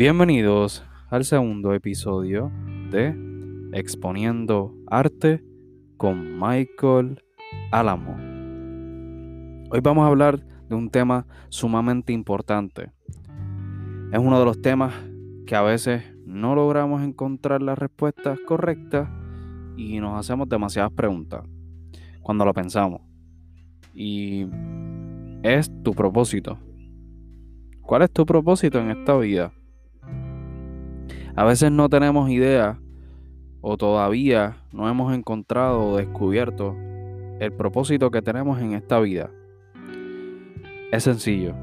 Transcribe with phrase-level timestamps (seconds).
[0.00, 2.50] Bienvenidos al segundo episodio
[2.90, 3.14] de
[3.74, 5.44] Exponiendo Arte
[5.98, 7.22] con Michael
[7.70, 8.16] Álamo.
[9.70, 10.40] Hoy vamos a hablar
[10.70, 12.92] de un tema sumamente importante.
[14.10, 14.94] Es uno de los temas
[15.46, 19.06] que a veces no logramos encontrar las respuestas correctas
[19.76, 21.44] y nos hacemos demasiadas preguntas
[22.22, 23.02] cuando lo pensamos.
[23.92, 24.46] Y
[25.42, 26.58] es tu propósito.
[27.82, 29.52] ¿Cuál es tu propósito en esta vida?
[31.40, 32.78] A veces no tenemos idea
[33.62, 36.76] o todavía no hemos encontrado o descubierto
[37.38, 39.30] el propósito que tenemos en esta vida.
[40.92, 41.54] Es sencillo.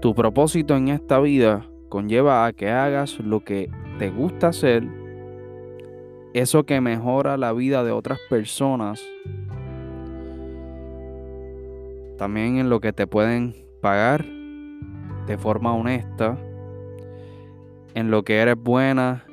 [0.00, 4.88] Tu propósito en esta vida conlleva a que hagas lo que te gusta hacer,
[6.32, 9.04] eso que mejora la vida de otras personas,
[12.16, 14.24] también en lo que te pueden pagar
[15.26, 16.38] de forma honesta,
[17.98, 19.24] en lo que eres buena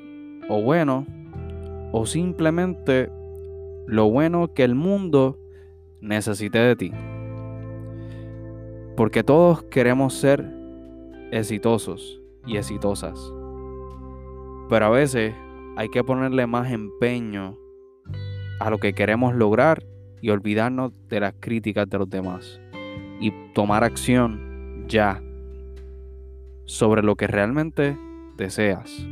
[0.49, 1.05] o bueno,
[1.91, 3.11] o simplemente
[3.85, 5.37] lo bueno que el mundo
[6.01, 6.91] necesite de ti.
[8.97, 10.51] Porque todos queremos ser
[11.31, 13.31] exitosos y exitosas.
[14.67, 15.35] Pero a veces
[15.77, 17.59] hay que ponerle más empeño
[18.59, 19.85] a lo que queremos lograr
[20.21, 22.59] y olvidarnos de las críticas de los demás.
[23.19, 25.21] Y tomar acción ya
[26.63, 27.95] sobre lo que realmente
[28.37, 29.05] deseas.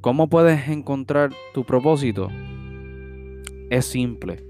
[0.00, 2.30] ¿Cómo puedes encontrar tu propósito?
[3.68, 4.42] Es simple.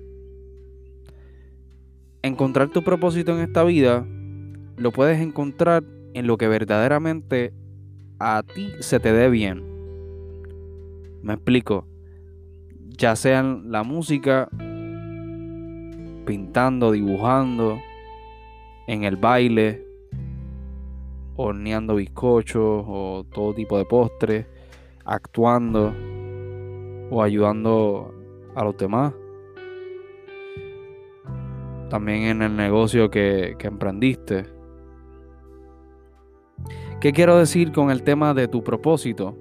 [2.23, 4.07] Encontrar tu propósito en esta vida
[4.77, 5.83] lo puedes encontrar
[6.15, 7.53] en lo que verdaderamente
[8.19, 9.63] a ti se te dé bien.
[11.23, 11.87] Me explico.
[12.97, 14.49] Ya sea la música,
[16.27, 17.81] pintando, dibujando,
[18.87, 19.90] en el baile,
[21.49, 24.47] horneando bizcochos o todo tipo de postres,
[25.05, 25.93] actuando
[27.11, 28.15] o ayudando
[28.55, 29.13] a los demás.
[31.89, 34.61] También en el negocio que, que emprendiste
[37.01, 39.35] ¿Qué quiero decir con el tema de tu propósito?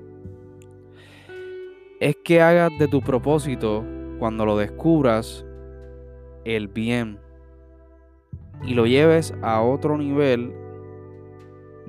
[2.00, 3.84] Es que hagas de tu propósito,
[4.18, 5.46] cuando lo descubras,
[6.46, 7.20] el bien
[8.64, 10.54] y lo lleves a otro nivel,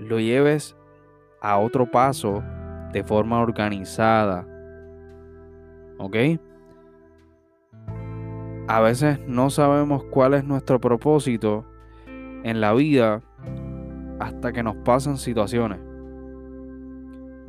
[0.00, 0.76] lo lleves
[1.40, 2.42] a otro paso
[2.92, 4.46] de forma organizada.
[5.98, 6.16] ¿Ok?
[8.68, 11.64] A veces no sabemos cuál es nuestro propósito
[12.42, 13.22] en la vida
[14.18, 15.80] hasta que nos pasan situaciones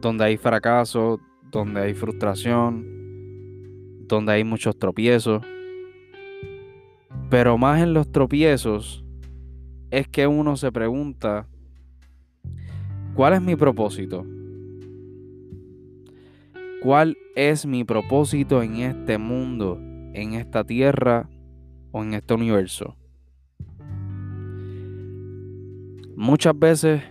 [0.01, 1.19] donde hay fracaso,
[1.51, 2.85] donde hay frustración,
[4.07, 5.43] donde hay muchos tropiezos.
[7.29, 9.05] Pero más en los tropiezos
[9.91, 11.47] es que uno se pregunta,
[13.15, 14.25] ¿cuál es mi propósito?
[16.81, 19.77] ¿Cuál es mi propósito en este mundo,
[20.13, 21.29] en esta tierra
[21.91, 22.95] o en este universo?
[26.15, 27.03] Muchas veces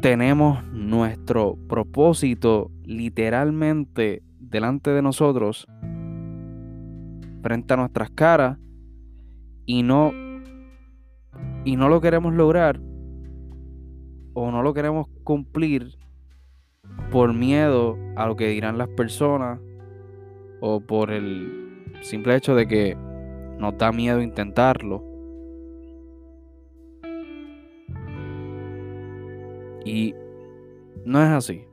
[0.00, 5.66] tenemos nuestro propósito literalmente delante de nosotros,
[7.42, 8.58] frente a nuestras caras,
[9.66, 10.12] y no,
[11.64, 12.80] y no lo queremos lograr
[14.34, 15.96] o no lo queremos cumplir
[17.10, 19.60] por miedo a lo que dirán las personas
[20.60, 22.96] o por el simple hecho de que
[23.58, 25.04] nos da miedo intentarlo.
[29.84, 30.14] Y
[31.04, 31.64] no es así.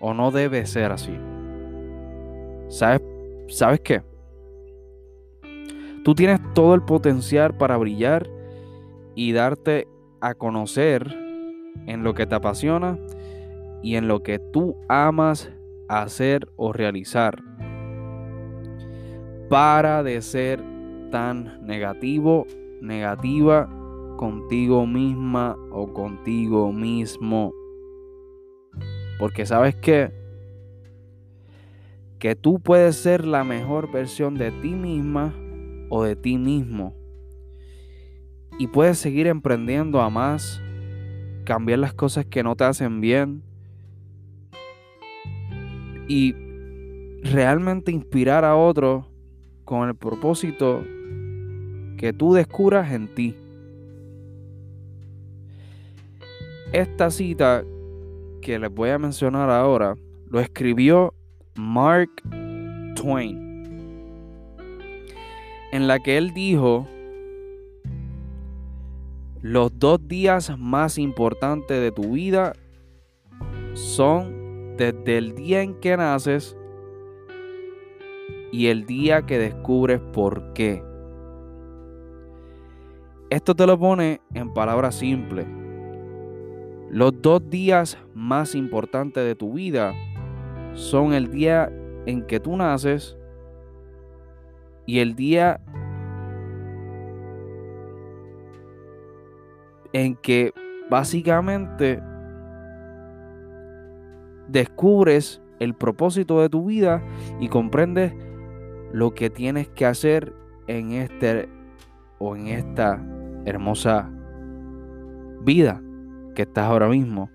[0.00, 1.16] O no debe ser así.
[2.68, 3.02] ¿Sabes,
[3.48, 4.02] ¿Sabes qué?
[6.04, 8.28] Tú tienes todo el potencial para brillar
[9.14, 9.86] y darte
[10.20, 11.21] a conocer
[11.86, 12.98] en lo que te apasiona
[13.82, 15.50] y en lo que tú amas
[15.88, 17.42] hacer o realizar.
[19.48, 20.62] Para de ser
[21.10, 22.46] tan negativo,
[22.80, 23.68] negativa
[24.16, 27.52] contigo misma o contigo mismo.
[29.18, 30.22] Porque sabes que
[32.22, 35.34] que tú puedes ser la mejor versión de ti misma
[35.90, 36.94] o de ti mismo.
[38.60, 40.62] Y puedes seguir emprendiendo a más,
[41.44, 43.42] cambiar las cosas que no te hacen bien
[46.08, 46.34] y
[47.22, 49.06] realmente inspirar a otros
[49.64, 50.84] con el propósito
[51.96, 53.36] que tú descubras en ti.
[56.72, 57.64] Esta cita
[58.40, 59.94] que les voy a mencionar ahora
[60.26, 61.14] lo escribió
[61.54, 62.10] Mark
[62.96, 63.38] Twain,
[65.72, 66.88] en la que él dijo,
[69.42, 72.52] Los dos días más importantes de tu vida
[73.74, 76.56] son desde el día en que naces
[78.52, 80.84] y el día que descubres por qué.
[83.30, 85.48] Esto te lo pone en palabras simples.
[86.88, 89.92] Los dos días más importantes de tu vida
[90.74, 91.68] son el día
[92.06, 93.16] en que tú naces
[94.86, 95.60] y el día
[99.92, 100.52] en que
[100.90, 102.02] básicamente
[104.48, 107.02] descubres el propósito de tu vida
[107.40, 108.14] y comprendes
[108.92, 110.34] lo que tienes que hacer
[110.66, 111.48] en este
[112.18, 113.04] o en esta
[113.44, 114.10] hermosa
[115.44, 115.82] vida
[116.34, 117.30] que estás ahora mismo.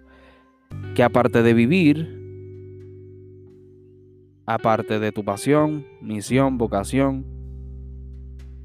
[0.96, 2.18] Que aparte de vivir,
[4.46, 7.26] aparte de tu pasión, misión, vocación,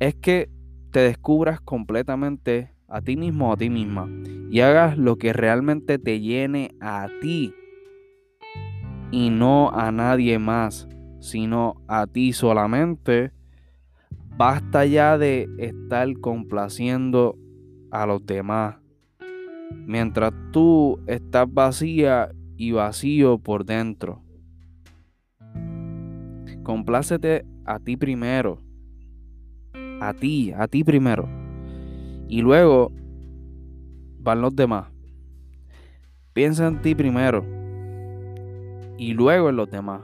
[0.00, 0.50] es que
[0.90, 4.08] te descubras completamente a ti mismo o a ti misma
[4.50, 7.54] y hagas lo que realmente te llene a ti
[9.10, 10.88] y no a nadie más,
[11.20, 13.32] sino a ti solamente.
[14.36, 17.38] Basta ya de estar complaciendo
[17.90, 18.76] a los demás.
[19.86, 24.22] Mientras tú estás vacía y vacío por dentro.
[26.62, 28.60] Complácete a ti primero.
[30.00, 31.41] A ti, a ti primero.
[32.32, 32.90] Y luego
[34.20, 34.90] van los demás.
[36.32, 37.44] Piensa en ti primero.
[38.96, 40.00] Y luego en los demás.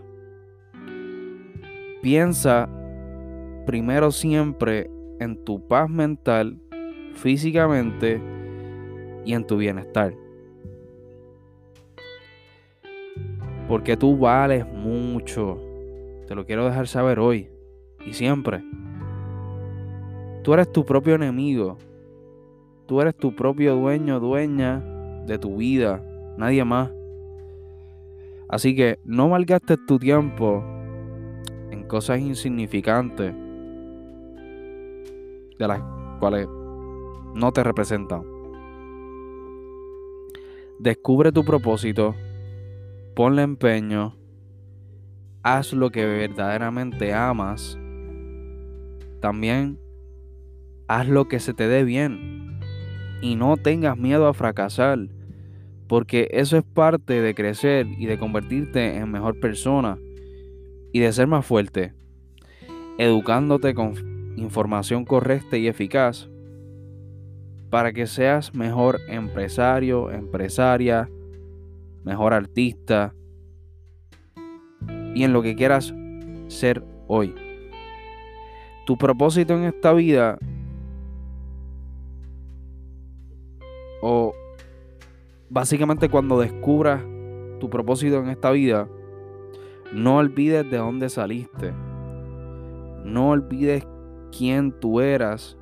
[2.02, 2.68] Piensa
[3.64, 4.90] primero siempre
[5.20, 6.60] en tu paz mental,
[7.14, 8.20] físicamente
[9.24, 10.12] y en tu bienestar.
[13.68, 15.58] Porque tú vales mucho.
[16.26, 17.48] Te lo quiero dejar saber hoy
[18.04, 18.62] y siempre.
[20.44, 21.78] Tú eres tu propio enemigo
[22.88, 24.82] Tú eres tu propio dueño, dueña
[25.26, 26.02] de tu vida,
[26.38, 26.90] nadie más.
[28.48, 30.64] Así que no malgastes tu tiempo
[31.70, 33.34] en cosas insignificantes
[35.58, 35.82] de las
[36.18, 36.48] cuales
[37.34, 38.22] no te representan.
[40.78, 42.14] Descubre tu propósito,
[43.14, 44.16] ponle empeño,
[45.42, 47.78] haz lo que verdaderamente amas.
[49.20, 49.78] También
[50.86, 52.38] haz lo que se te dé bien
[53.20, 54.98] y no tengas miedo a fracasar,
[55.86, 59.98] porque eso es parte de crecer y de convertirte en mejor persona
[60.92, 61.94] y de ser más fuerte,
[62.98, 63.94] educándote con
[64.36, 66.28] información correcta y eficaz
[67.70, 71.08] para que seas mejor empresario, empresaria,
[72.04, 73.14] mejor artista
[75.14, 75.94] y en lo que quieras
[76.48, 77.34] ser hoy.
[78.86, 80.38] Tu propósito en esta vida
[84.00, 84.34] O
[85.50, 87.02] básicamente cuando descubras
[87.58, 88.88] tu propósito en esta vida,
[89.92, 91.72] no olvides de dónde saliste.
[93.04, 93.86] No olvides
[94.36, 95.56] quién tú eras.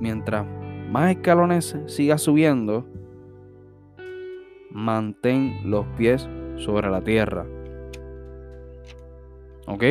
[0.00, 0.46] Mientras
[0.90, 2.86] más escalones sigas subiendo,
[4.70, 7.46] mantén los pies sobre la tierra.
[9.66, 9.82] ¿Ok?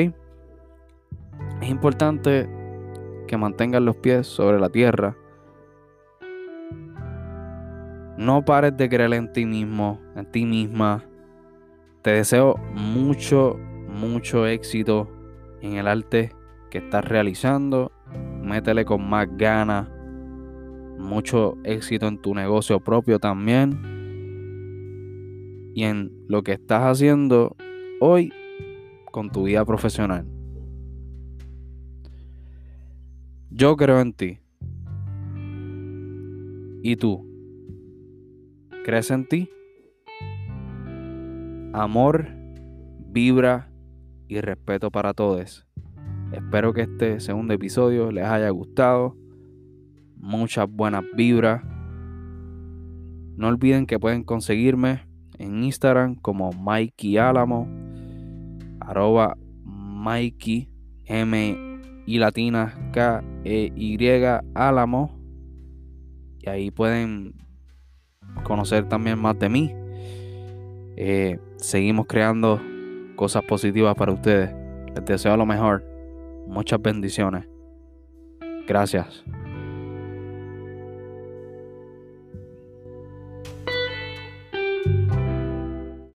[1.61, 2.49] Es importante
[3.27, 5.15] que mantengas los pies sobre la tierra
[8.27, 11.05] no pares de creer en ti mismo, en ti misma.
[12.01, 13.57] Te deseo mucho,
[13.87, 15.09] mucho éxito
[15.61, 16.33] en el arte
[16.69, 17.89] que estás realizando.
[18.43, 19.87] Métele con más ganas.
[20.99, 23.79] Mucho éxito en tu negocio propio también.
[25.73, 27.55] Y en lo que estás haciendo
[28.01, 28.33] hoy
[29.09, 30.27] con tu vida profesional.
[33.51, 34.39] Yo creo en ti.
[36.83, 37.26] ¿Y tú?
[38.87, 39.49] ¿Crees en ti?
[41.73, 42.29] Amor,
[43.09, 43.69] vibra
[44.29, 45.67] y respeto para todos.
[46.31, 49.17] Espero que este segundo episodio les haya gustado.
[50.15, 51.65] Muchas buenas vibras.
[53.35, 55.01] No olviden que pueden conseguirme
[55.37, 57.67] en Instagram como Mikey Álamo,
[58.79, 60.69] arroba Mikey
[61.03, 61.57] M
[62.05, 63.97] y latina K E Y
[64.55, 65.19] Álamo.
[66.39, 67.33] Y ahí pueden
[68.47, 69.75] conocer también más de mí.
[70.95, 72.61] Eh, seguimos creando
[73.15, 74.49] cosas positivas para ustedes.
[74.95, 75.83] Les deseo lo mejor.
[76.47, 77.45] Muchas bendiciones.
[78.65, 79.23] Gracias.